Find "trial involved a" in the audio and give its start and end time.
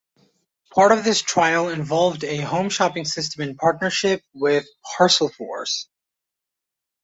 1.21-2.37